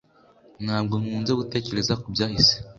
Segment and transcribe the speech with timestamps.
[0.65, 2.53] Ntabwo nkunze gutekereza kubyahise